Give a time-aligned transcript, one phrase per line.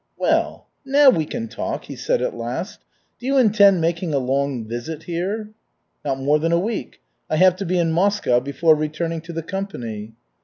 [0.17, 2.79] "Well, now we can talk," he said at last.
[3.19, 5.51] "Do you intend making a long visit here?"
[6.03, 6.99] "Not more than a week.
[7.29, 10.13] I have to be in Moscow before returning to the company."